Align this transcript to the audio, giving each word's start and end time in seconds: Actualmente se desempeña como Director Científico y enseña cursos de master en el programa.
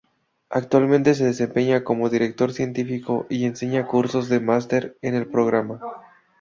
Actualmente 0.49 1.13
se 1.13 1.25
desempeña 1.25 1.83
como 1.83 2.09
Director 2.09 2.53
Científico 2.53 3.27
y 3.29 3.45
enseña 3.45 3.85
cursos 3.85 4.29
de 4.29 4.39
master 4.39 4.97
en 5.03 5.13
el 5.13 5.27
programa. 5.27 5.79